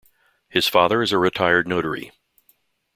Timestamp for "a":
1.11-1.19